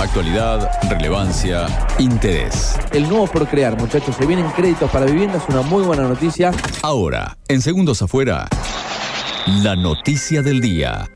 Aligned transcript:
Actualidad, 0.00 0.70
relevancia, 0.88 1.66
interés. 1.98 2.74
El 2.90 3.06
nuevo 3.06 3.26
Procrear, 3.26 3.78
muchachos, 3.78 4.16
se 4.16 4.24
vienen 4.24 4.48
créditos 4.52 4.90
para 4.90 5.04
vivienda, 5.04 5.36
es 5.36 5.44
una 5.50 5.60
muy 5.60 5.82
buena 5.82 6.04
noticia. 6.04 6.52
Ahora, 6.80 7.36
en 7.48 7.60
segundos 7.60 8.00
afuera, 8.00 8.48
la 9.46 9.76
noticia 9.76 10.40
del 10.40 10.62
día. 10.62 11.06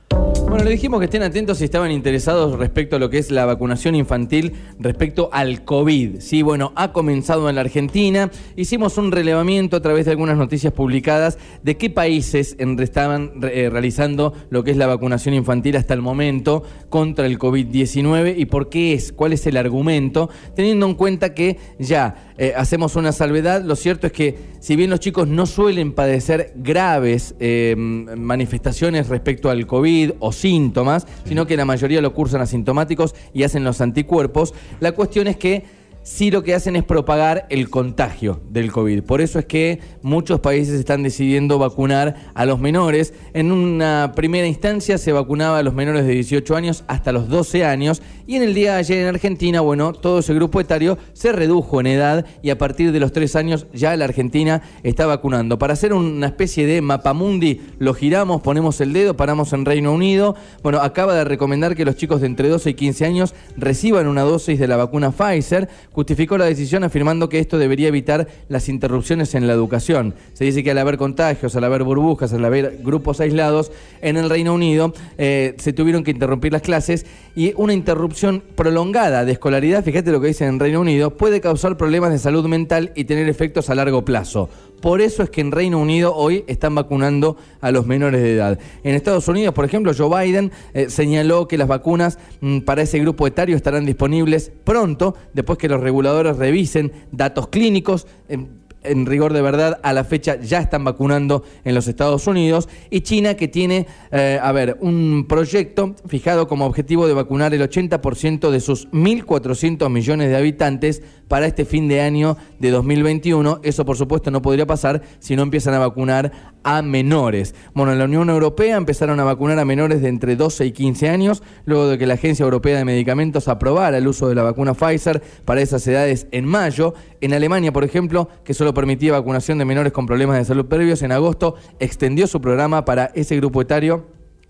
Bueno, 0.54 0.66
le 0.66 0.76
dijimos 0.76 1.00
que 1.00 1.06
estén 1.06 1.24
atentos 1.24 1.58
si 1.58 1.64
estaban 1.64 1.90
interesados 1.90 2.56
respecto 2.56 2.94
a 2.94 3.00
lo 3.00 3.10
que 3.10 3.18
es 3.18 3.32
la 3.32 3.44
vacunación 3.44 3.96
infantil 3.96 4.52
respecto 4.78 5.28
al 5.32 5.64
COVID. 5.64 6.20
Sí, 6.20 6.42
bueno, 6.42 6.72
ha 6.76 6.92
comenzado 6.92 7.48
en 7.48 7.56
la 7.56 7.62
Argentina. 7.62 8.30
Hicimos 8.54 8.96
un 8.96 9.10
relevamiento 9.10 9.76
a 9.76 9.82
través 9.82 10.04
de 10.04 10.12
algunas 10.12 10.38
noticias 10.38 10.72
publicadas 10.72 11.38
de 11.64 11.76
qué 11.76 11.90
países 11.90 12.54
estaban 12.56 13.32
eh, 13.42 13.68
realizando 13.68 14.32
lo 14.48 14.62
que 14.62 14.70
es 14.70 14.76
la 14.76 14.86
vacunación 14.86 15.34
infantil 15.34 15.76
hasta 15.76 15.92
el 15.92 16.02
momento 16.02 16.62
contra 16.88 17.26
el 17.26 17.36
COVID-19 17.36 18.34
y 18.38 18.44
por 18.44 18.68
qué 18.68 18.92
es, 18.92 19.12
cuál 19.12 19.32
es 19.32 19.48
el 19.48 19.56
argumento, 19.56 20.30
teniendo 20.54 20.86
en 20.86 20.94
cuenta 20.94 21.34
que 21.34 21.58
ya 21.80 22.32
eh, 22.38 22.52
hacemos 22.56 22.94
una 22.94 23.10
salvedad. 23.10 23.60
Lo 23.64 23.74
cierto 23.74 24.06
es 24.06 24.12
que 24.12 24.54
si 24.60 24.76
bien 24.76 24.88
los 24.88 25.00
chicos 25.00 25.26
no 25.26 25.46
suelen 25.46 25.92
padecer 25.92 26.52
graves 26.54 27.34
eh, 27.40 27.74
manifestaciones 27.76 29.08
respecto 29.08 29.50
al 29.50 29.66
COVID 29.66 30.12
o 30.20 30.32
síntomas, 30.44 31.06
sino 31.24 31.46
que 31.46 31.56
la 31.56 31.64
mayoría 31.64 32.02
lo 32.02 32.12
cursan 32.12 32.42
asintomáticos 32.42 33.14
y 33.32 33.44
hacen 33.44 33.64
los 33.64 33.80
anticuerpos. 33.80 34.52
La 34.78 34.92
cuestión 34.92 35.26
es 35.26 35.38
que 35.38 35.64
sí 36.04 36.30
lo 36.30 36.44
que 36.44 36.54
hacen 36.54 36.76
es 36.76 36.84
propagar 36.84 37.46
el 37.48 37.70
contagio 37.70 38.40
del 38.50 38.70
COVID. 38.70 39.02
Por 39.02 39.20
eso 39.20 39.38
es 39.38 39.46
que 39.46 39.80
muchos 40.02 40.38
países 40.38 40.78
están 40.78 41.02
decidiendo 41.02 41.58
vacunar 41.58 42.14
a 42.34 42.44
los 42.44 42.60
menores. 42.60 43.14
En 43.32 43.50
una 43.50 44.12
primera 44.14 44.46
instancia 44.46 44.98
se 44.98 45.12
vacunaba 45.12 45.58
a 45.58 45.62
los 45.62 45.74
menores 45.74 46.06
de 46.06 46.12
18 46.12 46.54
años 46.54 46.84
hasta 46.86 47.10
los 47.10 47.28
12 47.28 47.64
años 47.64 48.02
y 48.26 48.36
en 48.36 48.42
el 48.42 48.54
día 48.54 48.74
de 48.74 48.78
ayer 48.78 48.98
en 48.98 49.08
Argentina, 49.08 49.60
bueno, 49.60 49.92
todo 49.92 50.20
ese 50.20 50.34
grupo 50.34 50.60
etario 50.60 50.98
se 51.14 51.32
redujo 51.32 51.80
en 51.80 51.86
edad 51.86 52.26
y 52.42 52.50
a 52.50 52.58
partir 52.58 52.92
de 52.92 53.00
los 53.00 53.12
3 53.12 53.36
años 53.36 53.66
ya 53.72 53.96
la 53.96 54.04
Argentina 54.04 54.62
está 54.82 55.06
vacunando. 55.06 55.58
Para 55.58 55.72
hacer 55.72 55.94
una 55.94 56.26
especie 56.26 56.66
de 56.66 56.82
mapamundi, 56.82 57.62
lo 57.78 57.94
giramos, 57.94 58.42
ponemos 58.42 58.80
el 58.82 58.92
dedo, 58.92 59.16
paramos 59.16 59.52
en 59.54 59.64
Reino 59.64 59.92
Unido. 59.92 60.36
Bueno, 60.62 60.80
acaba 60.80 61.14
de 61.14 61.24
recomendar 61.24 61.74
que 61.74 61.86
los 61.86 61.96
chicos 61.96 62.20
de 62.20 62.26
entre 62.26 62.48
12 62.48 62.70
y 62.70 62.74
15 62.74 63.04
años 63.06 63.34
reciban 63.56 64.06
una 64.06 64.22
dosis 64.22 64.58
de 64.58 64.68
la 64.68 64.76
vacuna 64.76 65.10
Pfizer 65.10 65.68
justificó 65.94 66.36
la 66.36 66.46
decisión 66.46 66.82
afirmando 66.82 67.28
que 67.28 67.38
esto 67.38 67.56
debería 67.56 67.88
evitar 67.88 68.26
las 68.48 68.68
interrupciones 68.68 69.34
en 69.34 69.46
la 69.46 69.52
educación. 69.52 70.14
Se 70.32 70.44
dice 70.44 70.64
que 70.64 70.72
al 70.72 70.78
haber 70.78 70.98
contagios, 70.98 71.54
al 71.54 71.64
haber 71.64 71.84
burbujas, 71.84 72.32
al 72.32 72.44
haber 72.44 72.80
grupos 72.82 73.20
aislados 73.20 73.70
en 74.02 74.16
el 74.16 74.28
Reino 74.28 74.52
Unido, 74.52 74.92
eh, 75.16 75.54
se 75.58 75.72
tuvieron 75.72 76.02
que 76.02 76.10
interrumpir 76.10 76.52
las 76.52 76.62
clases 76.62 77.06
y 77.36 77.54
una 77.56 77.72
interrupción 77.72 78.42
prolongada 78.56 79.24
de 79.24 79.32
escolaridad, 79.32 79.84
fíjate 79.84 80.10
lo 80.10 80.20
que 80.20 80.28
dice 80.28 80.44
en 80.46 80.58
Reino 80.58 80.80
Unido, 80.80 81.16
puede 81.16 81.40
causar 81.40 81.76
problemas 81.76 82.10
de 82.10 82.18
salud 82.18 82.46
mental 82.46 82.92
y 82.96 83.04
tener 83.04 83.28
efectos 83.28 83.70
a 83.70 83.74
largo 83.74 84.04
plazo. 84.04 84.48
Por 84.84 85.00
eso 85.00 85.22
es 85.22 85.30
que 85.30 85.40
en 85.40 85.50
Reino 85.50 85.78
Unido 85.78 86.14
hoy 86.14 86.44
están 86.46 86.74
vacunando 86.74 87.38
a 87.62 87.70
los 87.70 87.86
menores 87.86 88.20
de 88.20 88.34
edad. 88.34 88.58
En 88.82 88.94
Estados 88.94 89.26
Unidos, 89.28 89.54
por 89.54 89.64
ejemplo, 89.64 89.92
Joe 89.96 90.26
Biden 90.26 90.52
eh, 90.74 90.90
señaló 90.90 91.48
que 91.48 91.56
las 91.56 91.68
vacunas 91.68 92.18
mm, 92.42 92.60
para 92.60 92.82
ese 92.82 92.98
grupo 92.98 93.26
etario 93.26 93.56
estarán 93.56 93.86
disponibles 93.86 94.52
pronto, 94.62 95.16
después 95.32 95.58
que 95.58 95.68
los 95.68 95.80
reguladores 95.84 96.36
revisen 96.36 96.92
datos 97.12 97.48
clínicos. 97.48 98.06
Em, 98.28 98.48
en 98.84 99.06
rigor 99.06 99.32
de 99.32 99.42
verdad, 99.42 99.80
a 99.82 99.92
la 99.92 100.04
fecha 100.04 100.40
ya 100.40 100.58
están 100.58 100.84
vacunando 100.84 101.42
en 101.64 101.74
los 101.74 101.88
Estados 101.88 102.26
Unidos. 102.26 102.68
Y 102.90 103.00
China 103.00 103.34
que 103.34 103.48
tiene, 103.48 103.86
eh, 104.12 104.38
a 104.40 104.52
ver, 104.52 104.76
un 104.80 105.26
proyecto 105.28 105.94
fijado 106.06 106.46
como 106.46 106.66
objetivo 106.66 107.06
de 107.06 107.14
vacunar 107.14 107.54
el 107.54 107.62
80% 107.62 108.50
de 108.50 108.60
sus 108.60 108.90
1.400 108.90 109.90
millones 109.90 110.28
de 110.28 110.36
habitantes 110.36 111.02
para 111.28 111.46
este 111.46 111.64
fin 111.64 111.88
de 111.88 112.00
año 112.00 112.36
de 112.58 112.70
2021. 112.70 113.60
Eso, 113.62 113.84
por 113.84 113.96
supuesto, 113.96 114.30
no 114.30 114.42
podría 114.42 114.66
pasar 114.66 115.02
si 115.18 115.36
no 115.36 115.42
empiezan 115.42 115.74
a 115.74 115.78
vacunar 115.78 116.32
a 116.62 116.82
menores. 116.82 117.54
Bueno, 117.74 117.92
en 117.92 117.98
la 117.98 118.04
Unión 118.06 118.30
Europea 118.30 118.76
empezaron 118.76 119.20
a 119.20 119.24
vacunar 119.24 119.58
a 119.58 119.64
menores 119.64 120.02
de 120.02 120.08
entre 120.08 120.36
12 120.36 120.66
y 120.66 120.72
15 120.72 121.08
años, 121.08 121.42
luego 121.64 121.88
de 121.88 121.98
que 121.98 122.06
la 122.06 122.14
Agencia 122.14 122.44
Europea 122.44 122.78
de 122.78 122.84
Medicamentos 122.84 123.48
aprobara 123.48 123.98
el 123.98 124.08
uso 124.08 124.28
de 124.28 124.34
la 124.34 124.42
vacuna 124.42 124.74
Pfizer 124.74 125.22
para 125.44 125.60
esas 125.60 125.86
edades 125.86 126.26
en 126.30 126.46
mayo. 126.46 126.94
En 127.20 127.32
Alemania, 127.32 127.72
por 127.72 127.84
ejemplo, 127.84 128.28
que 128.44 128.54
solo 128.54 128.73
permitía 128.74 129.12
vacunación 129.12 129.58
de 129.58 129.64
menores 129.64 129.92
con 129.92 130.06
problemas 130.06 130.36
de 130.38 130.44
salud 130.44 130.66
previos, 130.66 131.02
en 131.02 131.12
agosto 131.12 131.54
extendió 131.78 132.26
su 132.26 132.40
programa 132.40 132.84
para 132.84 133.06
ese 133.14 133.36
grupo 133.36 133.60
etario 133.62 134.06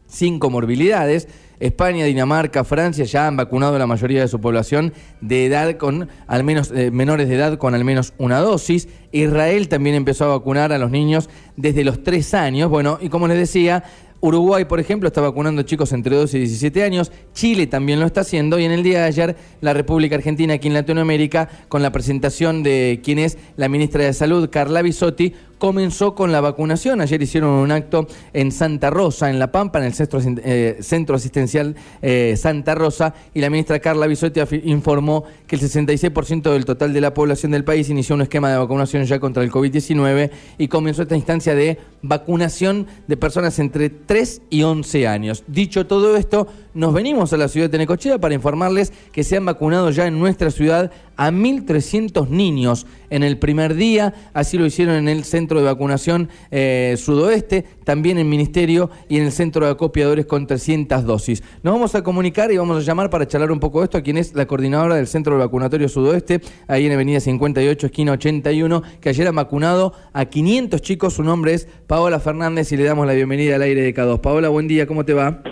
sin 0.06 0.38
comorbilidades. 0.38 1.28
España, 1.60 2.04
Dinamarca, 2.04 2.64
Francia 2.64 3.04
ya 3.04 3.26
han 3.26 3.36
vacunado 3.36 3.76
a 3.76 3.78
la 3.78 3.86
mayoría 3.86 4.20
de 4.20 4.28
su 4.28 4.40
población 4.40 4.92
de 5.20 5.46
edad 5.46 5.76
con 5.76 6.08
al 6.26 6.44
menos 6.44 6.72
eh, 6.74 6.90
menores 6.90 7.28
de 7.28 7.36
edad 7.36 7.58
con 7.58 7.74
al 7.74 7.84
menos 7.84 8.12
una 8.18 8.40
dosis. 8.40 8.88
Israel 9.12 9.68
también 9.68 9.94
empezó 9.94 10.24
a 10.24 10.36
vacunar 10.36 10.72
a 10.72 10.78
los 10.78 10.90
niños 10.90 11.30
desde 11.56 11.84
los 11.84 12.02
tres 12.02 12.34
años. 12.34 12.68
Bueno, 12.68 12.98
y 13.00 13.08
como 13.08 13.28
les 13.28 13.38
decía, 13.38 13.84
Uruguay, 14.24 14.64
por 14.64 14.80
ejemplo, 14.80 15.06
está 15.06 15.20
vacunando 15.20 15.60
chicos 15.64 15.92
entre 15.92 16.16
12 16.16 16.38
y 16.38 16.40
17 16.40 16.82
años. 16.82 17.12
Chile 17.34 17.66
también 17.66 18.00
lo 18.00 18.06
está 18.06 18.22
haciendo. 18.22 18.58
Y 18.58 18.64
en 18.64 18.72
el 18.72 18.82
día 18.82 19.00
de 19.00 19.04
ayer, 19.04 19.36
la 19.60 19.74
República 19.74 20.16
Argentina, 20.16 20.54
aquí 20.54 20.68
en 20.68 20.72
Latinoamérica, 20.72 21.50
con 21.68 21.82
la 21.82 21.92
presentación 21.92 22.62
de 22.62 23.02
quien 23.04 23.18
es 23.18 23.36
la 23.58 23.68
ministra 23.68 24.02
de 24.02 24.14
Salud, 24.14 24.48
Carla 24.48 24.80
Bisotti, 24.80 25.34
comenzó 25.58 26.14
con 26.14 26.32
la 26.32 26.40
vacunación. 26.40 27.00
Ayer 27.00 27.22
hicieron 27.22 27.50
un 27.50 27.70
acto 27.70 28.06
en 28.32 28.52
Santa 28.52 28.90
Rosa, 28.90 29.30
en 29.30 29.38
La 29.38 29.52
Pampa, 29.52 29.78
en 29.78 29.86
el 29.86 29.94
Centro, 29.94 30.20
eh, 30.20 30.78
Asistencial 31.14 31.74
eh, 32.02 32.34
Santa 32.36 32.74
Rosa, 32.74 33.14
y 33.32 33.40
la 33.40 33.50
ministra 33.50 33.78
Carla 33.80 34.06
Bisotti 34.06 34.40
informó 34.64 35.24
que 35.46 35.56
el 35.56 35.62
66% 35.62 36.52
del 36.52 36.64
total 36.64 36.92
de 36.92 37.00
la 37.00 37.14
población 37.14 37.52
del 37.52 37.64
país 37.64 37.88
inició 37.90 38.14
un 38.14 38.22
esquema 38.22 38.50
de 38.50 38.58
vacunación 38.58 39.04
ya 39.04 39.20
contra 39.20 39.42
el 39.42 39.50
COVID-19 39.50 40.30
y 40.58 40.68
comenzó 40.68 41.02
esta 41.02 41.16
instancia 41.16 41.54
de 41.54 41.78
vacunación 42.02 42.86
de 43.06 43.16
personas 43.16 43.58
entre 43.58 43.90
3 43.90 44.42
y 44.50 44.62
11 44.62 45.08
años. 45.08 45.44
Dicho 45.46 45.86
todo 45.86 46.16
esto, 46.16 46.46
nos 46.74 46.92
venimos 46.92 47.32
a 47.32 47.36
la 47.36 47.48
ciudad 47.48 47.70
de 47.70 47.78
Necochea 47.78 48.18
para 48.18 48.34
informarles 48.34 48.92
que 49.12 49.24
se 49.24 49.36
han 49.36 49.44
vacunado 49.44 49.90
ya 49.90 50.06
en 50.06 50.18
nuestra 50.18 50.50
ciudad 50.50 50.90
a 51.16 51.30
1.300 51.30 52.28
niños 52.28 52.86
en 53.10 53.22
el 53.22 53.38
primer 53.38 53.74
día, 53.74 54.14
así 54.32 54.58
lo 54.58 54.66
hicieron 54.66 54.96
en 54.96 55.08
el 55.08 55.22
centro 55.24 55.60
de 55.60 55.66
vacunación 55.66 56.28
eh, 56.50 56.96
sudoeste, 56.98 57.64
también 57.84 58.18
en 58.18 58.28
Ministerio 58.28 58.90
y 59.08 59.18
en 59.18 59.24
el 59.26 59.32
centro 59.32 59.64
de 59.64 59.70
acopiadores 59.70 60.26
con 60.26 60.46
300 60.46 61.04
dosis. 61.04 61.42
Nos 61.62 61.74
vamos 61.74 61.94
a 61.94 62.02
comunicar 62.02 62.50
y 62.50 62.56
vamos 62.56 62.78
a 62.78 62.80
llamar 62.80 63.10
para 63.10 63.28
charlar 63.28 63.52
un 63.52 63.60
poco 63.60 63.78
de 63.78 63.84
esto 63.84 63.98
a 63.98 64.02
quien 64.02 64.18
es 64.18 64.34
la 64.34 64.46
coordinadora 64.46 64.96
del 64.96 65.06
centro 65.06 65.34
de 65.34 65.44
vacunatorio 65.44 65.88
sudoeste, 65.88 66.40
ahí 66.66 66.86
en 66.86 66.92
Avenida 66.92 67.20
58, 67.20 67.86
esquina 67.86 68.12
81, 68.12 68.82
que 69.00 69.10
ayer 69.10 69.28
ha 69.28 69.32
vacunado 69.32 69.92
a 70.12 70.24
500 70.24 70.82
chicos, 70.82 71.14
su 71.14 71.22
nombre 71.22 71.54
es 71.54 71.68
Paola 71.86 72.18
Fernández 72.18 72.72
y 72.72 72.76
le 72.76 72.84
damos 72.84 73.06
la 73.06 73.12
bienvenida 73.12 73.54
al 73.54 73.62
aire 73.62 73.82
de 73.82 73.94
K2. 73.94 74.20
Paola, 74.20 74.48
buen 74.48 74.66
día, 74.66 74.86
¿cómo 74.86 75.04
te 75.04 75.14
va? 75.14 75.42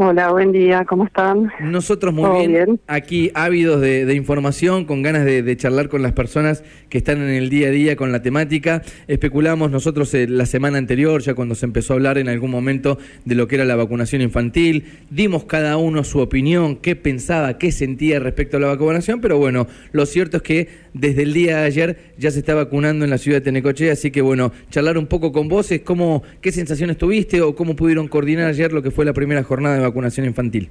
Hola, 0.00 0.30
buen 0.30 0.52
día, 0.52 0.84
¿cómo 0.84 1.06
están? 1.06 1.50
Nosotros 1.58 2.14
muy 2.14 2.46
bien, 2.46 2.78
aquí 2.86 3.32
ávidos 3.34 3.80
de, 3.80 4.14
información, 4.14 4.84
con 4.84 5.02
ganas 5.02 5.24
de, 5.24 5.56
charlar 5.56 5.88
con 5.88 6.02
las 6.02 6.12
personas 6.12 6.62
que 6.88 6.98
están 6.98 7.20
en 7.20 7.30
el 7.30 7.50
día 7.50 7.66
a 7.66 7.70
día 7.72 7.96
con 7.96 8.12
la 8.12 8.22
temática. 8.22 8.82
Especulamos 9.08 9.72
nosotros 9.72 10.14
eh, 10.14 10.28
la 10.28 10.46
semana 10.46 10.78
anterior, 10.78 11.20
ya 11.20 11.34
cuando 11.34 11.56
se 11.56 11.66
empezó 11.66 11.94
a 11.94 11.96
hablar 11.96 12.16
en 12.16 12.28
algún 12.28 12.52
momento 12.52 12.96
de 13.24 13.34
lo 13.34 13.48
que 13.48 13.56
era 13.56 13.64
la 13.64 13.74
vacunación 13.74 14.22
infantil, 14.22 14.84
dimos 15.10 15.46
cada 15.46 15.76
uno 15.78 16.04
su 16.04 16.20
opinión, 16.20 16.76
qué 16.76 16.94
pensaba, 16.94 17.58
qué 17.58 17.72
sentía 17.72 18.20
respecto 18.20 18.58
a 18.58 18.60
la 18.60 18.68
vacunación, 18.68 19.20
pero 19.20 19.38
bueno, 19.38 19.66
lo 19.90 20.06
cierto 20.06 20.36
es 20.36 20.42
que 20.44 20.68
desde 20.94 21.22
el 21.24 21.32
día 21.32 21.56
de 21.56 21.64
ayer 21.64 21.98
ya 22.16 22.30
se 22.30 22.38
está 22.38 22.54
vacunando 22.54 23.04
en 23.04 23.10
la 23.10 23.18
ciudad 23.18 23.38
de 23.38 23.46
Tenecochea, 23.46 23.94
así 23.94 24.12
que 24.12 24.22
bueno, 24.22 24.52
charlar 24.70 24.96
un 24.96 25.08
poco 25.08 25.32
con 25.32 25.48
vos 25.48 25.72
es 25.72 25.80
cómo, 25.80 26.22
qué 26.40 26.52
sensaciones 26.52 26.98
tuviste 26.98 27.42
o 27.42 27.56
cómo 27.56 27.74
pudieron 27.74 28.06
coordinar 28.06 28.46
ayer 28.46 28.72
lo 28.72 28.80
que 28.80 28.92
fue 28.92 29.04
la 29.04 29.12
primera 29.12 29.42
jornada 29.42 29.74
de 29.74 29.80
vacunación 29.80 29.87
infantil? 30.24 30.70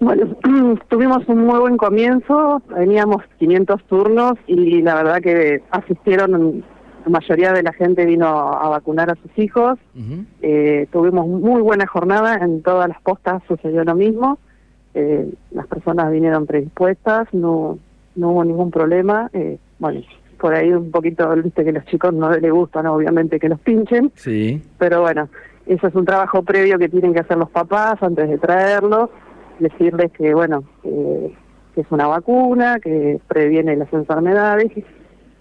Bueno, 0.00 0.36
tuvimos 0.88 1.26
un 1.28 1.44
muy 1.44 1.58
buen 1.58 1.76
comienzo, 1.76 2.62
teníamos 2.74 3.22
500 3.38 3.82
turnos 3.84 4.34
y 4.46 4.82
la 4.82 4.94
verdad 4.94 5.20
que 5.20 5.62
asistieron, 5.70 6.64
la 7.04 7.10
mayoría 7.10 7.52
de 7.52 7.62
la 7.62 7.72
gente 7.72 8.04
vino 8.04 8.26
a 8.26 8.68
vacunar 8.68 9.10
a 9.10 9.16
sus 9.16 9.36
hijos, 9.38 9.78
eh, 10.42 10.86
tuvimos 10.92 11.26
muy 11.26 11.62
buena 11.62 11.86
jornada, 11.86 12.36
en 12.36 12.62
todas 12.62 12.88
las 12.88 13.00
postas 13.02 13.42
sucedió 13.48 13.82
lo 13.82 13.94
mismo, 13.94 14.38
eh, 14.94 15.28
las 15.50 15.66
personas 15.66 16.12
vinieron 16.12 16.46
predispuestas, 16.46 17.26
no, 17.32 17.78
no 18.14 18.30
hubo 18.30 18.44
ningún 18.44 18.70
problema, 18.70 19.30
eh, 19.32 19.58
bueno, 19.78 20.00
por 20.38 20.54
ahí 20.54 20.72
un 20.72 20.92
poquito, 20.92 21.28
viste 21.34 21.64
que 21.64 21.72
los 21.72 21.84
chicos 21.86 22.14
no 22.14 22.30
les 22.30 22.52
gustan 22.52 22.86
obviamente 22.86 23.40
que 23.40 23.48
los 23.48 23.58
pinchen, 23.60 24.12
sí. 24.14 24.62
pero 24.78 25.00
bueno, 25.00 25.28
eso 25.68 25.86
es 25.86 25.94
un 25.94 26.04
trabajo 26.04 26.42
previo 26.42 26.78
que 26.78 26.88
tienen 26.88 27.12
que 27.12 27.20
hacer 27.20 27.36
los 27.36 27.50
papás 27.50 28.02
antes 28.02 28.28
de 28.28 28.38
traerlos, 28.38 29.10
decirles 29.58 30.10
que, 30.12 30.34
bueno, 30.34 30.64
que, 30.82 31.36
es 31.76 31.86
una 31.90 32.08
vacuna, 32.08 32.80
que 32.80 33.20
previene 33.28 33.76
las 33.76 33.92
enfermedades 33.92 34.72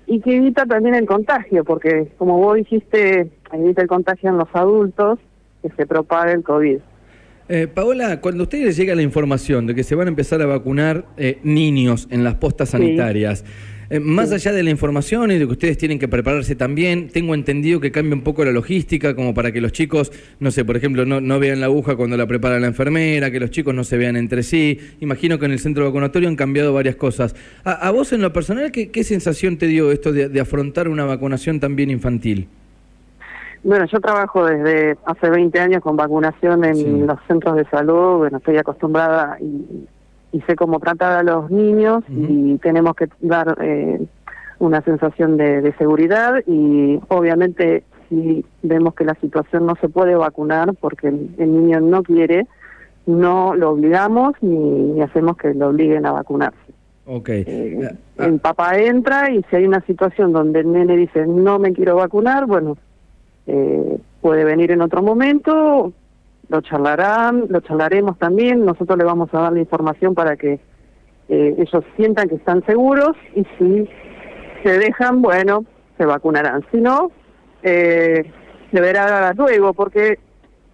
y 0.06 0.22
que 0.22 0.36
evita 0.36 0.66
también 0.66 0.94
el 0.94 1.08
contagio, 1.08 1.64
porque 1.64 2.12
como 2.18 2.38
vos 2.38 2.58
dijiste, 2.58 3.32
evita 3.52 3.82
el 3.82 3.88
contagio 3.88 4.30
en 4.30 4.38
los 4.38 4.50
adultos, 4.54 5.18
que 5.64 5.70
se 5.70 5.88
propague 5.88 6.34
el 6.34 6.44
COVID. 6.44 6.80
Eh, 7.50 7.68
Paola, 7.68 8.20
cuando 8.20 8.44
a 8.44 8.44
ustedes 8.44 8.76
llega 8.78 8.94
la 8.94 9.02
información 9.02 9.66
de 9.66 9.74
que 9.74 9.84
se 9.84 9.96
van 9.96 10.08
a 10.08 10.10
empezar 10.10 10.42
a 10.42 10.46
vacunar 10.46 11.06
eh, 11.18 11.40
niños 11.44 12.08
en 12.12 12.24
las 12.24 12.36
postas 12.36 12.70
sanitarias, 12.70 13.46
eh, 13.90 14.00
más 14.00 14.32
allá 14.32 14.52
de 14.52 14.64
la 14.64 14.70
información 14.70 15.32
y 15.32 15.38
de 15.38 15.46
que 15.46 15.52
ustedes 15.52 15.78
tienen 15.78 15.98
que 15.98 16.08
prepararse 16.08 16.56
también, 16.56 17.10
tengo 17.10 17.34
entendido 17.34 17.80
que 17.80 17.92
cambia 17.92 18.16
un 18.16 18.22
poco 18.22 18.44
la 18.44 18.52
logística, 18.52 19.16
como 19.16 19.34
para 19.34 19.52
que 19.52 19.62
los 19.62 19.72
chicos, 19.72 20.12
no 20.40 20.52
sé, 20.52 20.66
por 20.66 20.76
ejemplo, 20.76 21.06
no, 21.06 21.40
vean 21.40 21.60
la 21.60 21.68
aguja 21.68 21.96
cuando 21.96 22.18
la 22.18 22.28
prepara 22.28 22.60
la 22.60 22.68
enfermera, 22.68 23.32
que 23.32 23.40
los 23.40 23.52
chicos 23.52 23.74
no 23.74 23.84
se 23.84 23.98
vean 23.98 24.18
entre 24.18 24.44
sí. 24.44 24.80
Imagino 25.00 25.40
que 25.40 25.46
en 25.46 25.52
el 25.52 25.60
centro 25.60 25.86
vacunatorio 25.86 26.28
han 26.28 26.36
cambiado 26.36 26.74
varias 26.74 26.96
cosas. 26.96 27.36
A, 27.64 27.90
vos, 27.92 28.12
en 28.12 28.22
lo 28.22 28.34
personal, 28.34 28.72
¿qué, 28.72 29.04
sensación 29.04 29.58
te 29.58 29.68
dio 29.68 29.92
esto 29.92 30.12
de, 30.12 30.40
afrontar 30.40 30.88
una 30.90 31.06
vacunación 31.06 31.60
también 31.60 31.90
infantil? 31.90 32.48
Bueno, 33.64 33.86
yo 33.86 34.00
trabajo 34.00 34.46
desde 34.46 34.98
hace 35.06 35.30
20 35.30 35.60
años 35.60 35.82
con 35.82 35.96
vacunación 35.96 36.64
en 36.64 37.08
los 37.08 37.20
centros 37.28 37.56
de 37.56 37.66
salud, 37.66 38.18
bueno, 38.18 38.38
estoy 38.38 38.58
acostumbrada 38.58 39.38
y 39.42 39.88
y 40.32 40.42
sé 40.42 40.56
cómo 40.56 40.80
tratar 40.80 41.14
a 41.14 41.24
los 41.24 41.50
niños 41.50 42.04
y 42.10 42.58
tenemos 42.58 42.96
que 42.96 43.08
dar 43.22 43.58
eh, 43.62 44.00
una 44.60 44.82
sensación 44.82 45.38
de, 45.38 45.74
seguridad 45.78 46.36
y 46.46 47.00
obviamente 47.08 47.84
si 48.10 48.46
vemos 48.64 48.94
que 48.96 49.06
la 49.06 49.16
situación 49.16 49.66
no 49.66 49.76
se 49.80 49.90
puede 49.90 50.16
vacunar 50.16 50.74
porque 50.80 51.08
el, 51.08 51.38
niño 51.38 51.82
no 51.82 52.04
quiere, 52.04 52.48
no 53.06 53.56
lo 53.56 53.72
obligamos 53.72 54.34
ni, 54.42 55.02
hacemos 55.02 55.38
que 55.38 55.54
lo 55.54 55.70
obliguen 55.70 56.06
a 56.06 56.12
vacunarse. 56.12 56.58
Okay. 57.06 57.44
Eh, 57.48 57.90
ah. 58.18 58.26
El 58.26 58.40
papá 58.40 58.78
entra 58.78 59.32
y 59.32 59.42
si 59.50 59.56
hay 59.56 59.66
una 59.66 59.82
situación 59.82 60.34
donde 60.34 60.60
el 60.60 60.72
nene 60.72 60.98
dice 60.98 61.26
no 61.26 61.58
me 61.58 61.72
quiero 61.72 61.96
vacunar, 61.96 62.46
bueno, 62.46 62.78
eh, 63.46 63.98
puede 64.20 64.44
venir 64.44 64.72
en 64.72 64.82
otro 64.82 65.02
momento, 65.02 65.94
lo 66.50 66.62
charlarán, 66.62 67.46
lo 67.50 67.60
charlaremos 67.62 68.18
también, 68.18 68.66
nosotros 68.66 68.98
le 68.98 69.04
vamos 69.04 69.34
a 69.34 69.42
dar 69.42 69.54
la 69.54 69.60
información 69.60 70.16
para 70.16 70.36
que 70.38 70.60
eh, 71.30 71.56
ellos 71.58 71.84
sientan 71.96 72.30
que 72.30 72.36
están 72.36 72.66
seguros 72.66 73.16
y 73.36 73.44
si 73.58 73.90
se 74.64 74.80
dejan, 74.80 75.22
bueno, 75.22 75.66
se 75.98 76.06
vacunarán. 76.06 76.66
Si 76.72 76.78
no, 76.78 77.12
eh, 77.64 78.32
deberá 78.72 79.34
luego, 79.34 79.74
porque 79.74 80.20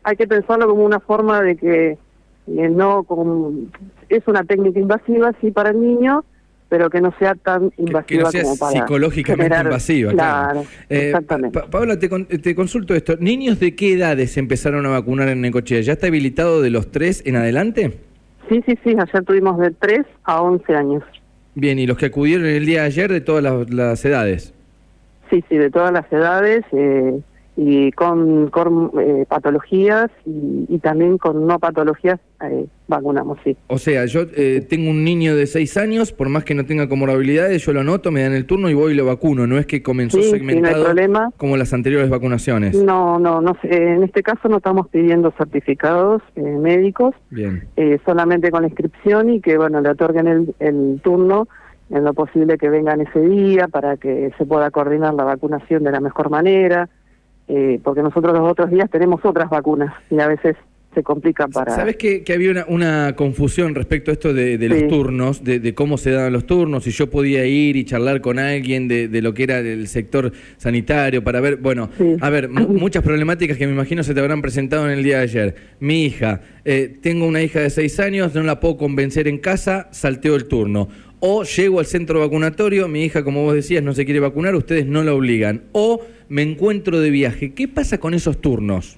hay 0.04 0.16
que 0.16 0.28
pensarlo 0.28 0.68
como 0.68 0.84
una 0.84 1.00
forma 1.00 1.42
de 1.42 1.56
que 1.56 1.98
no 2.46 3.04
como, 3.04 3.52
es 4.10 4.28
una 4.28 4.44
técnica 4.44 4.80
invasiva, 4.80 5.32
sí, 5.42 5.52
para 5.52 5.70
el 5.70 5.82
niño, 5.82 6.24
pero 6.74 6.90
que 6.90 7.02
no 7.02 7.14
sea 7.20 7.36
tan 7.36 7.72
invasiva 7.78 8.32
como 8.32 8.58
para 8.58 8.72
psicológicamente 8.72 9.56
invasiva, 9.62 10.12
claro. 10.12 10.66
Eh, 10.90 11.10
exactamente. 11.10 11.60
Paola, 11.70 12.00
te, 12.00 12.10
te, 12.10 12.56
consulto 12.56 12.96
esto. 12.96 13.16
¿Niños 13.20 13.60
de 13.60 13.76
qué 13.76 13.94
edades 13.94 14.38
empezaron 14.38 14.84
a 14.88 14.90
vacunar 14.90 15.28
en 15.28 15.42
Necochea? 15.42 15.82
¿Ya 15.82 15.94
está 15.94 16.08
habilitado 16.08 16.64
de 16.64 16.72
los 16.72 16.90
3 16.90 17.28
en 17.28 17.36
adelante? 17.36 18.00
Sí, 18.50 18.64
sí, 18.66 18.76
sí. 18.84 18.96
Ayer 19.00 19.24
tuvimos 19.24 19.60
de 19.60 19.70
3 19.70 20.00
a 20.24 20.42
11 20.42 20.76
años. 20.76 21.04
Bien, 21.54 21.78
¿y 21.78 21.86
los 21.86 21.96
que 21.96 22.08
acudieron 22.08 22.48
el 22.48 22.66
día 22.66 22.82
de 22.82 22.88
ayer 22.88 23.12
de 23.12 23.22
todas 23.22 23.44
las, 23.70 24.04
edades? 24.04 24.52
Sí, 25.30 25.44
sí, 25.48 25.56
de 25.56 25.70
todas 25.70 25.94
las 25.94 26.12
edades. 26.12 26.66
Eh, 26.72 27.20
y 27.56 27.92
con, 27.92 28.52
eh, 29.00 29.26
patologías 29.28 30.10
y, 30.26 30.80
también 30.80 31.18
con 31.18 31.46
no 31.46 31.60
patologías 31.60 32.20
eh, 32.42 32.66
vacunamos, 32.88 33.38
sí. 33.44 33.56
O 33.68 33.78
sea, 33.78 34.06
yo 34.06 34.22
eh, 34.36 34.66
tengo 34.68 34.90
un 34.90 35.04
niño 35.04 35.36
de 35.36 35.46
6 35.46 35.78
años, 35.78 36.12
por 36.12 36.30
más 36.30 36.44
que 36.44 36.56
no 36.56 36.66
tenga 36.66 36.90
comorbilidades, 36.90 37.64
yo 37.66 37.72
lo 37.72 37.82
anoto, 37.82 38.12
me 38.12 38.24
dan 38.24 38.34
el 38.34 38.46
turno 38.46 38.70
y 38.70 38.74
voy 38.74 38.94
y 38.94 38.96
lo 38.96 39.06
vacuno. 39.06 39.46
No 39.46 39.58
es 39.58 39.66
que 39.66 39.84
comenzó 39.84 40.22
segmentado 40.22 40.94
como 41.38 41.56
las 41.56 41.74
anteriores 41.74 42.10
vacunaciones. 42.10 42.76
No, 42.76 43.20
no, 43.20 43.40
no. 43.40 43.56
En 43.64 44.04
este 44.04 44.24
caso 44.24 44.50
no 44.50 44.58
estamos 44.58 44.90
pidiendo 44.90 45.32
certificados 45.38 46.22
médicos, 46.36 47.16
Bien. 47.30 47.68
solamente 48.06 48.52
con 48.52 48.64
la 48.64 48.68
inscripción 48.68 49.30
y 49.30 49.42
que, 49.42 49.58
bueno, 49.58 49.80
le 49.80 49.90
otorguen 49.90 50.28
el, 50.28 50.56
el 50.60 51.00
turno 51.04 51.48
en 51.90 52.04
lo 52.04 52.14
posible 52.14 52.58
que 52.58 52.70
vengan 52.70 53.02
ese 53.02 53.22
día 53.22 53.68
para 53.68 53.98
que 53.98 54.32
se 54.38 54.46
pueda 54.46 54.72
coordinar 54.72 55.14
la 55.14 55.24
vacunación 55.24 55.84
de 55.84 55.92
la 55.92 56.00
mejor 56.00 56.30
manera 56.30 56.90
eh, 57.48 57.80
porque 57.84 58.02
nosotros 58.02 58.34
los 58.34 58.50
otros 58.50 58.70
días 58.70 58.90
tenemos 58.90 59.24
otras 59.26 59.50
vacunas 59.50 59.94
y 60.10 60.20
a 60.20 60.28
veces 60.28 60.56
se 60.94 61.04
complica 61.04 61.48
para... 61.48 61.76
¿Sabes 61.76 61.98
que, 61.98 62.24
había 62.34 62.52
una, 62.52 62.66
una, 62.68 63.16
confusión 63.16 63.76
respecto 63.76 64.12
a 64.12 64.14
esto 64.14 64.34
de, 64.34 64.58
los 64.70 64.88
turnos, 64.88 65.44
de, 65.44 65.74
cómo 65.74 65.98
se 65.98 66.12
daban 66.12 66.34
los 66.34 66.46
turnos, 66.46 66.84
si 66.84 66.92
yo 66.92 67.10
podía 67.10 67.46
ir 67.46 67.76
y 67.76 67.86
charlar 67.86 68.22
con 68.22 68.40
alguien 68.40 68.88
de, 68.88 69.22
lo 69.22 69.34
que 69.34 69.44
era 69.44 69.60
el 69.60 69.88
sector 69.88 70.32
sanitario 70.58 71.24
para 71.24 71.42
ver, 71.42 71.58
bueno, 71.58 71.90
a 72.22 72.30
ver, 72.30 72.50
muchas 72.50 73.04
problemáticas 73.04 73.58
que 73.58 73.68
me 73.68 73.74
imagino 73.74 74.04
se 74.04 74.14
te 74.14 74.20
habrán 74.20 74.42
presentado 74.42 74.86
en 74.86 74.98
el 74.98 75.04
día 75.04 75.18
de 75.18 75.24
ayer. 75.24 75.56
Mi 75.80 76.06
hija, 76.06 76.42
eh, 76.66 76.96
tengo 77.02 77.26
una 77.28 77.42
hija 77.42 77.62
de 77.62 77.70
seis 77.70 78.00
años, 78.00 78.36
no 78.36 78.44
la 78.44 78.60
puedo 78.60 78.78
convencer 78.78 79.28
en 79.28 79.40
casa, 79.40 79.88
salteo 79.92 80.36
el 80.36 80.48
turno. 80.48 80.90
O 81.26 81.46
llego 81.46 81.80
al 81.80 81.86
centro 81.86 82.20
vacunatorio, 82.20 82.90
mi 82.90 83.06
hija, 83.06 83.24
como 83.24 83.44
vos 83.44 83.54
decías, 83.54 83.82
no 83.82 83.94
se 83.94 84.04
quiere 84.04 84.20
vacunar, 84.20 84.56
ustedes 84.56 84.86
no 84.86 85.04
la 85.04 85.14
obligan. 85.14 85.62
O 85.72 86.02
me 86.28 86.42
encuentro 86.42 87.00
de 87.00 87.12
viaje. 87.12 87.54
¿Qué 87.54 87.70
pasa 87.70 87.98
con 87.98 88.14
esos 88.14 88.42
turnos? 88.42 88.98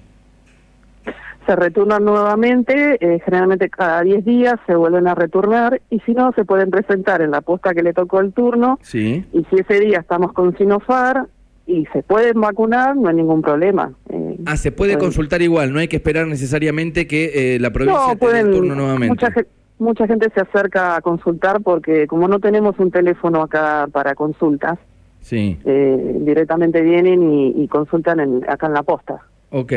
Se 1.46 1.54
retornan 1.54 2.04
nuevamente, 2.04 2.98
eh, 2.98 3.20
generalmente 3.24 3.70
cada 3.70 4.02
10 4.02 4.24
días 4.24 4.56
se 4.66 4.74
vuelven 4.74 5.06
a 5.06 5.14
retornar 5.14 5.80
y 5.88 6.00
si 6.00 6.14
no, 6.14 6.32
se 6.32 6.44
pueden 6.44 6.72
presentar 6.72 7.22
en 7.22 7.30
la 7.30 7.42
posta 7.42 7.72
que 7.74 7.84
le 7.84 7.92
tocó 7.92 8.18
el 8.18 8.32
turno. 8.32 8.80
Sí. 8.82 9.24
Y 9.32 9.44
si 9.48 9.60
ese 9.60 9.78
día 9.78 10.00
estamos 10.00 10.32
con 10.32 10.58
Sinofar 10.58 11.26
y 11.64 11.86
se 11.92 12.02
pueden 12.02 12.40
vacunar, 12.40 12.96
no 12.96 13.08
hay 13.08 13.14
ningún 13.14 13.40
problema. 13.40 13.92
Eh, 14.08 14.38
ah, 14.46 14.56
se 14.56 14.72
puede 14.72 14.98
consultar 14.98 15.42
igual, 15.42 15.72
no 15.72 15.78
hay 15.78 15.86
que 15.86 15.94
esperar 15.94 16.26
necesariamente 16.26 17.06
que 17.06 17.54
eh, 17.54 17.60
la 17.60 17.70
provincia 17.70 18.14
no, 18.14 18.18
pueden, 18.18 18.46
el 18.48 18.52
turno 18.52 18.74
nuevamente. 18.74 19.10
Mucha, 19.10 19.32
mucha 19.78 20.06
gente 20.06 20.30
se 20.34 20.40
acerca 20.40 20.96
a 20.96 21.00
consultar 21.00 21.62
porque 21.62 22.06
como 22.06 22.28
no 22.28 22.40
tenemos 22.40 22.78
un 22.78 22.90
teléfono 22.90 23.42
acá 23.42 23.88
para 23.92 24.14
consultas, 24.14 24.78
Sí. 25.26 25.58
Eh, 25.64 26.18
directamente 26.20 26.80
vienen 26.82 27.52
y, 27.56 27.66
consultan 27.66 28.20
en, 28.20 28.48
acá 28.48 28.68
en 28.68 28.74
la 28.74 28.84
posta. 28.84 29.22
Ok. 29.50 29.72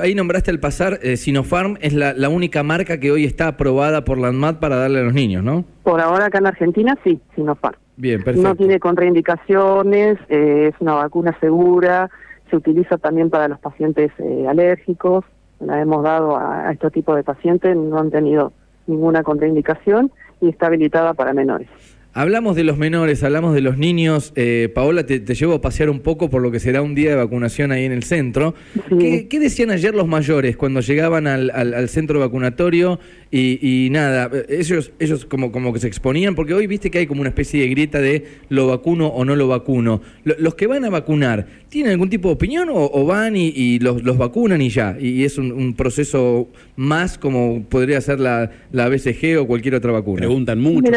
ahí 0.00 0.14
nombraste 0.14 0.50
al 0.50 0.60
pasar, 0.60 0.98
eh, 1.02 1.18
Sinopharm 1.18 1.76
es 1.82 1.92
la, 1.92 2.28
única 2.30 2.62
marca 2.62 2.98
que 2.98 3.10
hoy 3.10 3.26
está 3.26 3.48
aprobada 3.48 4.06
por 4.06 4.16
la 4.16 4.28
ANMAT 4.28 4.60
para 4.60 4.76
darle 4.76 5.00
a 5.00 5.02
los 5.02 5.12
niños, 5.12 5.44
¿no? 5.44 5.66
Por 5.82 6.00
ahora 6.00 6.26
acá 6.26 6.38
en 6.38 6.46
Argentina 6.46 6.96
sí, 7.04 7.20
Sinopharm. 7.34 7.76
Bien, 7.98 8.22
perfecto. 8.22 8.48
No 8.48 8.54
tiene 8.54 8.80
contraindicaciones, 8.80 10.16
eh, 10.30 10.70
es 10.72 10.80
una 10.80 10.94
vacuna 10.94 11.36
segura, 11.38 12.08
se 12.48 12.56
utiliza 12.56 12.96
también 12.96 13.28
para 13.28 13.46
los 13.46 13.58
pacientes 13.60 14.10
alérgicos, 14.48 15.22
la 15.60 15.82
hemos 15.82 16.02
dado 16.02 16.34
a, 16.34 16.68
a 16.68 16.72
este 16.72 16.90
tipo 16.90 17.14
de 17.14 17.24
pacientes, 17.24 17.76
no 17.76 17.98
han 17.98 18.10
tenido 18.10 18.54
ninguna 18.88 19.22
contraindicación 19.22 20.10
y 20.40 20.48
está 20.48 20.66
habilitada 20.66 21.14
para 21.14 21.32
menores. 21.32 21.68
Hablamos 22.18 22.56
de 22.56 22.64
los 22.64 22.76
menores, 22.78 23.22
hablamos 23.22 23.54
de 23.54 23.60
los 23.60 23.78
niños. 23.78 24.32
Eh, 24.34 24.68
Paola, 24.74 25.06
te, 25.06 25.20
llevo 25.20 25.54
a 25.54 25.60
pasear 25.60 25.88
un 25.88 26.00
poco 26.00 26.28
por 26.28 26.42
lo 26.42 26.50
que 26.50 26.58
será 26.58 26.82
un 26.82 26.96
día 26.96 27.10
de 27.10 27.14
vacunación 27.14 27.70
ahí 27.70 27.84
en 27.84 27.92
el 27.92 28.02
centro. 28.02 28.56
¿Qué, 28.98 29.38
decían 29.38 29.70
ayer 29.70 29.94
los 29.94 30.08
mayores 30.08 30.56
cuando 30.56 30.80
llegaban 30.80 31.28
al, 31.28 31.88
centro 31.88 32.18
vacunatorio 32.18 32.98
y, 33.30 33.86
nada, 33.92 34.32
ellos, 34.48 34.90
ellos 34.98 35.26
como, 35.26 35.52
como 35.52 35.72
que 35.72 35.78
se 35.78 35.86
exponían? 35.86 36.34
Porque 36.34 36.54
hoy 36.54 36.66
viste 36.66 36.90
que 36.90 36.98
hay 36.98 37.06
como 37.06 37.20
una 37.20 37.30
especie 37.30 37.60
de 37.60 37.68
grieta 37.68 38.00
de 38.00 38.24
lo 38.48 38.66
vacuno 38.66 39.06
o 39.06 39.24
no 39.24 39.36
lo 39.36 39.46
vacuno. 39.46 40.00
los 40.24 40.56
que 40.56 40.66
van 40.66 40.84
a 40.84 40.90
vacunar, 40.90 41.46
¿tienen 41.68 41.92
algún 41.92 42.10
tipo 42.10 42.30
de 42.30 42.34
opinión 42.34 42.68
o, 42.72 43.06
van 43.06 43.36
y, 43.36 43.78
los, 43.78 44.02
los, 44.02 44.18
vacunan 44.18 44.60
y 44.60 44.70
ya? 44.70 44.96
Y, 44.98 45.22
es 45.22 45.38
un, 45.38 45.72
proceso 45.74 46.48
más 46.74 47.16
como 47.16 47.62
podría 47.68 48.00
ser 48.00 48.18
la, 48.18 48.50
la 48.72 48.88
BCG 48.88 49.38
o 49.38 49.46
cualquier 49.46 49.76
otra 49.76 49.92
vacuna. 49.92 50.18
Preguntan 50.18 50.58
mucho 50.58 50.90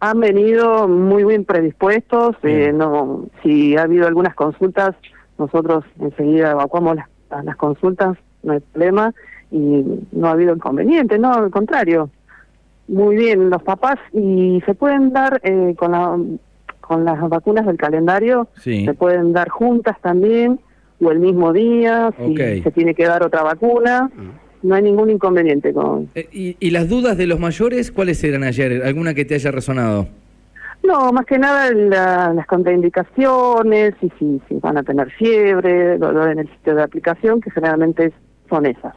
han 0.00 0.18
venido 0.18 0.88
muy 0.88 1.24
bien 1.24 1.44
predispuestos. 1.44 2.36
Eh, 2.42 2.72
no, 2.74 3.26
si 3.42 3.76
ha 3.76 3.82
habido 3.82 4.06
algunas 4.06 4.34
consultas, 4.34 4.96
nosotros 5.38 5.84
enseguida 6.00 6.52
evacuamos 6.52 6.96
las, 6.96 7.44
las 7.44 7.56
consultas, 7.56 8.16
no 8.42 8.54
hay 8.54 8.60
problema, 8.60 9.14
y 9.50 9.84
no 10.12 10.28
ha 10.28 10.32
habido 10.32 10.54
inconveniente, 10.54 11.18
no, 11.18 11.32
al 11.32 11.50
contrario. 11.50 12.08
Muy 12.88 13.16
bien, 13.16 13.50
los 13.50 13.62
papás, 13.62 13.98
y 14.12 14.62
se 14.66 14.74
pueden 14.74 15.12
dar 15.12 15.40
eh, 15.44 15.74
con, 15.78 15.92
la, 15.92 16.18
con 16.80 17.04
las 17.04 17.28
vacunas 17.28 17.66
del 17.66 17.76
calendario, 17.76 18.48
se 18.56 18.92
pueden 18.94 19.32
dar 19.32 19.48
juntas 19.48 19.96
también, 20.00 20.58
o 21.02 21.10
el 21.10 21.18
mismo 21.18 21.52
día, 21.52 22.12
si 22.18 22.36
se 22.36 22.70
tiene 22.72 22.94
que 22.94 23.06
dar 23.06 23.22
otra 23.22 23.42
vacuna. 23.42 24.10
Ah 24.16 24.49
no 24.62 24.74
hay 24.74 24.82
ningún 24.82 25.10
inconveniente 25.10 25.72
con... 25.72 26.08
Eh, 26.14 26.56
¿Y, 26.58 26.70
las 26.70 26.88
dudas 26.88 27.16
de 27.16 27.26
los 27.26 27.40
mayores 27.40 27.90
cuáles 27.90 28.22
eran 28.24 28.44
ayer? 28.44 28.82
¿Alguna 28.84 29.14
que 29.14 29.24
te 29.24 29.34
haya 29.34 29.50
resonado? 29.50 30.08
No, 30.82 31.12
más 31.12 31.26
que 31.26 31.38
nada 31.38 31.70
las 31.72 32.46
contraindicaciones 32.46 33.94
y 34.00 34.10
si, 34.18 34.40
si, 34.48 34.54
van 34.56 34.78
a 34.78 34.82
tener 34.82 35.10
fiebre, 35.10 35.98
dolor 35.98 36.30
en 36.30 36.40
el 36.40 36.48
sitio 36.48 36.74
de 36.74 36.82
aplicación, 36.82 37.40
que 37.40 37.50
generalmente 37.50 38.12
son 38.48 38.66
esas. 38.66 38.94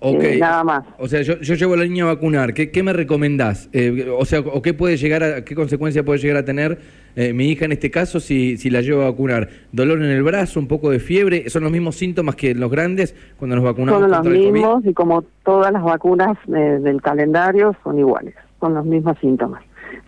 Ok. 0.00 0.22
Eh, 0.22 0.38
nada 0.38 0.64
más. 0.64 0.84
O 0.98 1.08
sea, 1.08 1.22
yo, 1.22 1.38
yo 1.40 1.54
llevo 1.54 1.74
a 1.74 1.78
la 1.78 1.84
niña 1.84 2.04
a 2.04 2.08
vacunar. 2.08 2.54
¿Qué, 2.54 2.70
qué 2.70 2.82
me 2.82 2.92
recomendás? 2.92 3.68
Eh, 3.72 4.08
o 4.16 4.24
sea, 4.24 4.40
o 4.40 4.62
qué 4.62 4.74
puede 4.74 4.96
llegar 4.96 5.22
a, 5.22 5.44
qué 5.44 5.54
consecuencia 5.54 6.04
puede 6.04 6.20
llegar 6.20 6.38
a 6.38 6.44
tener 6.44 6.78
eh, 7.16 7.32
mi 7.32 7.48
hija 7.48 7.64
en 7.64 7.72
este 7.72 7.90
caso 7.90 8.20
si, 8.20 8.56
si 8.56 8.70
la 8.70 8.80
llevo 8.80 9.02
a 9.02 9.10
vacunar? 9.10 9.48
¿Dolor 9.72 9.98
en 9.98 10.10
el 10.10 10.22
brazo, 10.22 10.60
un 10.60 10.68
poco 10.68 10.90
de 10.90 10.98
fiebre? 10.98 11.48
¿Son 11.50 11.62
los 11.62 11.72
mismos 11.72 11.96
síntomas 11.96 12.36
que 12.36 12.54
los 12.54 12.70
grandes 12.70 13.14
cuando 13.38 13.56
nos 13.56 13.64
vacunamos 13.64 14.00
Son 14.00 14.10
los 14.10 14.18
contra 14.18 14.34
el 14.34 14.40
COVID? 14.40 14.52
mismos 14.52 14.86
y 14.86 14.92
como 14.94 15.22
todas 15.44 15.72
las 15.72 15.82
vacunas 15.82 16.36
eh, 16.48 16.78
del 16.80 17.02
calendario 17.02 17.76
son 17.84 17.98
iguales, 17.98 18.34
son 18.60 18.74
los 18.74 18.84
mismos 18.84 19.16
síntomas. 19.20 19.62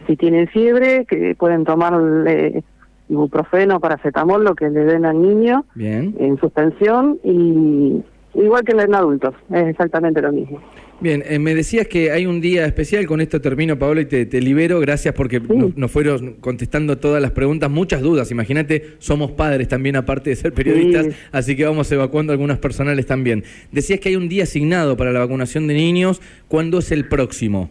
Si 0.07 0.17
tienen 0.17 0.49
fiebre, 0.49 1.05
que 1.07 1.35
pueden 1.35 1.65
tomar 1.65 1.95
eh, 2.27 2.63
ibuprofeno, 3.09 3.81
paracetamol, 3.81 4.45
lo 4.45 4.55
que 4.55 4.71
le 4.71 4.85
den 4.85 5.05
al 5.05 5.21
niño 5.21 5.65
Bien. 5.75 6.15
en 6.19 6.39
suspensión 6.39 7.19
y 7.23 8.03
igual 8.35 8.65
que 8.65 8.73
en 8.73 8.95
adultos, 8.95 9.35
es 9.51 9.69
exactamente 9.69 10.21
lo 10.21 10.33
mismo. 10.33 10.61
Bien, 11.05 11.23
eh, 11.29 11.39
me 11.39 11.55
decías 11.55 11.87
que 11.87 12.11
hay 12.13 12.25
un 12.25 12.41
día 12.41 12.65
especial, 12.65 13.05
con 13.07 13.21
esto 13.21 13.39
termino, 13.39 13.79
Paola, 13.79 14.01
y 14.01 14.07
te, 14.07 14.25
te 14.25 14.41
libero. 14.41 14.81
Gracias 14.81 15.13
porque 15.15 15.39
nos, 15.39 15.77
nos 15.77 15.91
fueron 15.91 16.37
contestando 16.41 16.97
todas 16.97 17.21
las 17.21 17.31
preguntas, 17.33 17.71
muchas 17.71 18.01
dudas. 18.01 18.31
Imagínate, 18.31 18.95
somos 19.01 19.31
padres 19.33 19.69
también, 19.69 19.97
aparte 19.97 20.31
de 20.31 20.37
ser 20.37 20.55
periodistas, 20.55 21.05
Sí. 21.05 21.13
así 21.31 21.57
que 21.57 21.67
vamos 21.67 21.93
evacuando 21.93 22.33
algunas 22.33 22.57
personales 22.57 23.05
también. 23.05 23.45
Decías 23.71 24.01
que 24.01 24.09
hay 24.09 24.17
un 24.17 24.31
día 24.31 24.45
asignado 24.45 24.97
para 24.97 25.13
la 25.13 25.19
vacunación 25.21 25.67
de 25.67 25.75
niños. 25.75 26.23
¿Cuándo 26.49 26.79
es 26.79 26.91
el 26.91 27.07
próximo? 27.07 27.69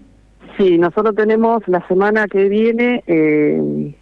Sí, 0.59 0.77
nosotros 0.77 1.15
tenemos 1.15 1.67
la 1.67 1.83
semana 1.87 2.27
que 2.27 2.47
viene, 2.49 3.03
eh, 3.07 3.95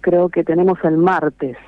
creo 0.00 0.30
que 0.30 0.42
tenemos 0.42 0.78
el 0.84 0.96
martes, 0.96 1.58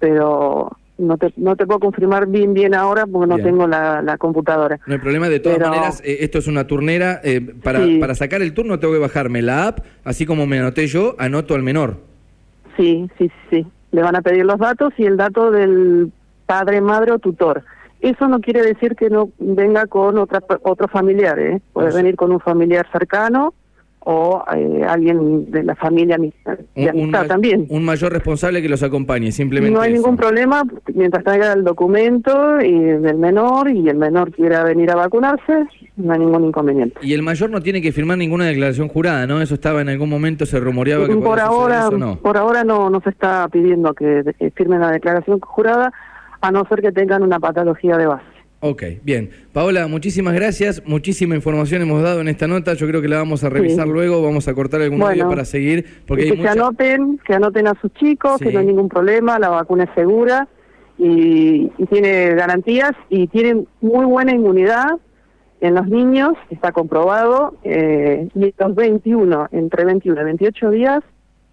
pero 0.00 0.76
no 1.00 1.16
te, 1.18 1.32
no 1.36 1.56
te 1.56 1.66
puedo 1.66 1.80
confirmar 1.80 2.26
bien 2.26 2.54
bien 2.54 2.74
ahora 2.74 3.06
porque 3.06 3.26
no 3.28 3.36
Bien. 3.36 3.48
tengo 3.48 3.66
la, 3.66 4.02
la 4.02 4.18
computadora. 4.18 4.78
No 4.86 4.94
hay 4.94 5.00
problema, 5.00 5.28
de 5.28 5.40
todas 5.40 5.58
Pero- 5.58 5.70
maneras, 5.70 6.00
eh, 6.04 6.18
esto 6.20 6.38
es 6.38 6.46
una 6.46 6.66
turnera. 6.66 7.20
eh, 7.24 7.40
para, 7.62 7.84
Sí. 7.84 7.98
para 7.98 8.14
sacar 8.14 8.42
el 8.42 8.54
turno 8.54 8.78
tengo 8.78 8.94
que 8.94 9.00
bajarme 9.00 9.42
la 9.42 9.66
app, 9.68 9.78
así 10.04 10.26
como 10.26 10.46
me 10.46 10.58
anoté 10.58 10.86
yo, 10.86 11.14
anoto 11.18 11.54
al 11.54 11.62
menor. 11.62 11.96
Sí, 12.76 13.08
sí, 13.18 13.30
sí. 13.50 13.66
Le 13.92 14.02
van 14.02 14.16
a 14.16 14.22
pedir 14.22 14.44
los 14.44 14.58
datos 14.58 14.92
y 14.96 15.04
el 15.04 15.16
dato 15.16 15.50
del 15.50 16.12
padre, 16.46 16.80
madre 16.80 17.12
o 17.12 17.18
tutor. 17.18 17.62
Eso 18.00 18.28
no 18.28 18.40
quiere 18.40 18.62
decir 18.62 18.96
que 18.96 19.10
no 19.10 19.30
venga 19.38 19.86
con 19.86 20.16
otra, 20.18 20.42
otro 20.62 20.88
familiar, 20.88 21.38
¿eh? 21.38 21.60
Puede 21.72 21.92
venir 21.92 22.16
con 22.16 22.32
un 22.32 22.40
familiar 22.40 22.86
cercano 22.92 23.52
o 24.04 24.42
eh, 24.56 24.84
alguien 24.88 25.50
de 25.50 25.62
la 25.62 25.74
familia 25.74 26.16
ami- 26.16 26.32
de 26.74 26.88
amistad 26.88 27.26
también. 27.26 27.66
un 27.68 27.84
mayor 27.84 28.12
responsable 28.12 28.62
que 28.62 28.68
los 28.68 28.82
acompañe, 28.82 29.30
simplemente. 29.30 29.74
No 29.74 29.82
hay 29.82 29.92
eso. 29.92 30.00
ningún 30.02 30.16
problema 30.16 30.62
mientras 30.94 31.22
traiga 31.22 31.52
el 31.52 31.64
documento 31.64 32.60
y 32.62 32.78
del 32.78 33.18
menor 33.18 33.70
y 33.70 33.88
el 33.88 33.96
menor 33.96 34.32
quiera 34.32 34.64
venir 34.64 34.90
a 34.90 34.96
vacunarse, 34.96 35.66
no 35.96 36.12
hay 36.12 36.18
ningún 36.18 36.44
inconveniente. 36.46 36.98
Y 37.02 37.12
el 37.12 37.22
mayor 37.22 37.50
no 37.50 37.60
tiene 37.60 37.82
que 37.82 37.92
firmar 37.92 38.16
ninguna 38.16 38.46
declaración 38.46 38.88
jurada, 38.88 39.26
¿no? 39.26 39.40
Eso 39.42 39.54
estaba 39.54 39.82
en 39.82 39.90
algún 39.90 40.08
momento, 40.08 40.46
se 40.46 40.58
rumoreaba 40.58 41.06
que 41.06 41.16
por 41.16 41.38
ahora, 41.40 41.80
eso, 41.80 41.98
¿no? 41.98 42.16
por 42.16 42.36
ahora 42.38 42.64
no, 42.64 42.88
no 42.88 43.00
se 43.02 43.10
está 43.10 43.46
pidiendo 43.48 43.92
que, 43.92 44.24
que 44.38 44.50
firmen 44.52 44.80
la 44.80 44.90
declaración 44.92 45.40
jurada, 45.40 45.92
a 46.40 46.50
no 46.50 46.64
ser 46.70 46.80
que 46.80 46.90
tengan 46.90 47.22
una 47.22 47.38
patología 47.38 47.98
de 47.98 48.06
base. 48.06 48.24
Ok, 48.62 48.82
bien. 49.02 49.30
Paola, 49.52 49.86
muchísimas 49.86 50.34
gracias. 50.34 50.82
Muchísima 50.86 51.34
información 51.34 51.80
hemos 51.80 52.02
dado 52.02 52.20
en 52.20 52.28
esta 52.28 52.46
nota. 52.46 52.74
Yo 52.74 52.86
creo 52.86 53.00
que 53.00 53.08
la 53.08 53.16
vamos 53.16 53.42
a 53.42 53.48
revisar 53.48 53.86
Sí. 53.86 53.92
luego. 53.92 54.22
Vamos 54.22 54.48
a 54.48 54.54
cortar 54.54 54.82
algún 54.82 54.98
Bueno. 54.98 55.12
audio 55.24 55.28
para 55.30 55.44
seguir. 55.46 55.86
Porque 56.06 56.24
hay 56.24 56.28
que 56.30 56.36
se 56.36 56.42
mucha... 56.42 56.52
anoten, 56.52 57.18
que 57.26 57.32
anoten 57.34 57.66
a 57.68 57.74
sus 57.80 57.92
chicos, 57.94 58.36
Sí. 58.38 58.44
que 58.44 58.52
no 58.52 58.60
hay 58.60 58.66
ningún 58.66 58.88
problema, 58.90 59.38
la 59.38 59.48
vacuna 59.48 59.84
es 59.84 59.90
segura 59.94 60.46
y, 60.98 61.72
y 61.78 61.86
tiene 61.90 62.34
garantías 62.34 62.92
y 63.08 63.28
tiene 63.28 63.64
muy 63.80 64.04
buena 64.04 64.32
inmunidad 64.32 64.88
en 65.62 65.74
los 65.74 65.86
niños, 65.88 66.32
está 66.50 66.72
comprobado, 66.72 67.56
eh, 67.64 68.28
y 68.34 68.44
en 68.44 68.52
los 68.58 68.74
21, 68.74 69.48
entre 69.52 69.84
21 69.86 70.20
y 70.20 70.24
28 70.24 70.70
días, 70.70 71.00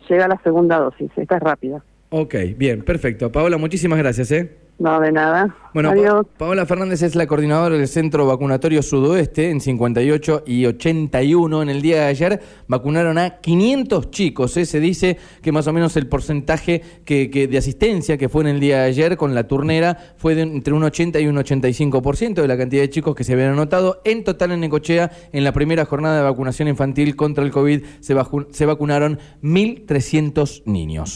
llega 0.10 0.28
la 0.28 0.40
segunda 0.44 0.78
dosis, 0.80 1.10
esta 1.18 1.36
es 1.38 1.42
rápida. 1.42 1.84
Ok, 2.10 2.36
bien, 2.58 2.84
perfecto. 2.84 3.32
Paola, 3.32 3.58
muchísimas 3.58 4.00
gracias, 4.00 4.32
¿eh? 4.32 4.50
No, 4.79 5.00
de 5.00 5.12
nada. 5.12 5.55
Bueno, 5.74 5.89
Pa- 5.89 5.96
Adiós. 5.96 6.25
Paola 6.38 6.65
Fernández 6.65 7.01
es 7.01 7.15
la 7.15 7.25
coordinadora 7.27 7.75
del 7.77 7.88
Centro 7.88 8.25
Vacunatorio 8.27 8.81
Sudoeste 8.84 9.50
en 9.50 9.60
58 9.60 10.43
y 10.46 10.65
81. 10.65 11.62
En 11.63 11.69
el 11.69 11.81
día 11.81 11.98
de 12.01 12.05
ayer 12.05 12.41
vacunaron 12.67 13.17
a 13.17 13.39
500 13.41 14.12
chicos. 14.12 14.55
¿eh? 14.57 14.65
Se 14.65 14.79
dice 14.79 15.17
que 15.41 15.51
más 15.51 15.65
o 15.67 15.74
menos 15.74 15.98
el 15.98 16.07
porcentaje 16.07 16.81
que, 17.05 17.29
que 17.31 17.48
de 17.48 17.57
asistencia 17.57 18.17
que 18.17 18.29
fue 18.29 18.41
en 18.43 18.48
el 18.50 18.60
día 18.60 18.77
de 18.81 18.86
ayer 18.89 19.17
con 19.17 19.34
la 19.36 19.48
turnera 19.48 19.98
fue 20.17 20.36
de 20.36 20.43
entre 20.43 20.74
un 20.74 20.84
80 20.84 21.19
y 21.19 21.27
un 21.27 21.38
85% 21.38 22.36
de 22.41 22.48
la 22.48 22.57
cantidad 22.57 22.81
de 22.84 22.89
chicos 22.89 23.15
que 23.15 23.24
se 23.24 23.34
habían 23.34 23.51
anotado. 23.53 24.01
En 24.05 24.24
total 24.24 24.51
en 24.51 24.60
Necochea, 24.62 25.12
en 25.31 25.43
la 25.43 25.53
primera 25.53 25.86
jornada 25.86 26.17
de 26.17 26.24
vacunación 26.24 26.67
infantil 26.67 27.15
contra 27.15 27.43
el 27.43 27.51
COVID, 27.51 27.84
se, 28.00 28.15
vaju- 28.15 28.48
se 28.51 28.65
vacunaron 28.65 29.19
1.300 29.41 30.63
niños. 30.65 31.15